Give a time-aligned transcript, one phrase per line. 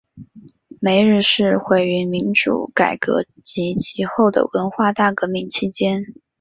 [0.79, 6.03] 梅日寺毁于民主改革及其后的文化大革命期间。